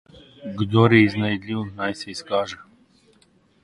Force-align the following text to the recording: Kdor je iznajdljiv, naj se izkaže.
Kdor 0.61 0.95
je 0.97 1.03
iznajdljiv, 1.09 1.63
naj 1.83 1.97
se 2.03 2.11
izkaže. 2.17 2.63